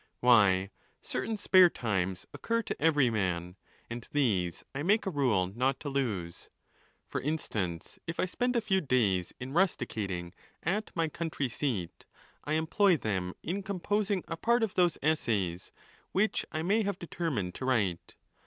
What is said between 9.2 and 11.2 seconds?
in rusticating at my